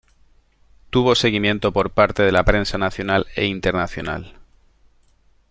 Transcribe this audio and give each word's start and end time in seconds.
Tuvo 0.89 1.13
seguimiento 1.13 1.71
por 1.73 1.91
parte 1.91 2.23
de 2.23 2.31
la 2.31 2.43
prensa 2.43 2.79
nacional 2.79 3.27
e 3.35 3.45
internacional. 3.45 4.33